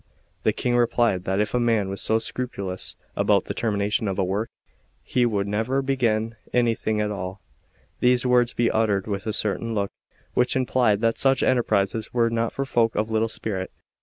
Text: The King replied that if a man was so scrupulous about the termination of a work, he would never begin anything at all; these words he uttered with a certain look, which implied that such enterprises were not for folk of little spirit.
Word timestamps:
The 0.41 0.51
King 0.51 0.75
replied 0.77 1.25
that 1.25 1.39
if 1.39 1.53
a 1.53 1.59
man 1.59 1.87
was 1.87 2.01
so 2.01 2.17
scrupulous 2.17 2.95
about 3.15 3.45
the 3.45 3.53
termination 3.53 4.07
of 4.07 4.17
a 4.17 4.23
work, 4.23 4.49
he 5.03 5.27
would 5.27 5.45
never 5.47 5.83
begin 5.83 6.33
anything 6.51 6.99
at 6.99 7.11
all; 7.11 7.39
these 7.99 8.25
words 8.25 8.55
he 8.57 8.71
uttered 8.71 9.05
with 9.05 9.27
a 9.27 9.31
certain 9.33 9.75
look, 9.75 9.91
which 10.33 10.55
implied 10.55 11.01
that 11.01 11.19
such 11.19 11.43
enterprises 11.43 12.11
were 12.15 12.31
not 12.31 12.51
for 12.51 12.65
folk 12.65 12.95
of 12.95 13.11
little 13.11 13.29
spirit. 13.29 13.69